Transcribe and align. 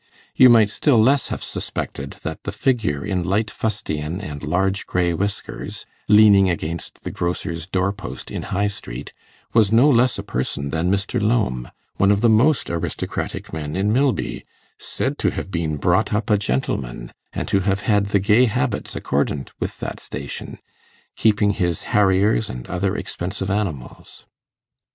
You 0.35 0.49
might 0.49 0.71
still 0.71 0.97
less 0.97 1.27
have 1.27 1.43
suspected 1.43 2.17
that 2.23 2.41
the 2.41 2.51
figure 2.51 3.05
in 3.05 3.21
light 3.21 3.51
fustian 3.51 4.19
and 4.19 4.41
large 4.41 4.87
grey 4.87 5.13
whiskers, 5.13 5.85
leaning 6.07 6.49
against 6.49 7.03
the 7.03 7.11
grocer's 7.11 7.67
door 7.67 7.93
post 7.93 8.31
in 8.31 8.41
High 8.49 8.69
Street, 8.69 9.13
was 9.53 9.71
no 9.71 9.87
less 9.87 10.17
a 10.17 10.23
person 10.23 10.71
than 10.71 10.89
Mr. 10.91 11.21
Lowme, 11.21 11.69
one 11.97 12.09
of 12.09 12.21
the 12.21 12.31
most 12.31 12.71
aristocratic 12.71 13.53
men 13.53 13.75
in 13.75 13.93
Milby, 13.93 14.43
said 14.79 15.19
to 15.19 15.29
have 15.29 15.51
been 15.51 15.77
'brought 15.77 16.11
up 16.15 16.31
a 16.31 16.37
gentleman', 16.39 17.13
and 17.31 17.47
to 17.49 17.59
have 17.59 17.81
had 17.81 18.07
the 18.07 18.17
gay 18.19 18.45
habits 18.45 18.95
accordant 18.95 19.51
with 19.59 19.79
that 19.81 19.99
station, 19.99 20.57
keeping 21.15 21.51
his 21.51 21.83
harriers 21.93 22.49
and 22.49 22.65
other 22.65 22.95
expensive 22.95 23.51
animals. 23.51 24.25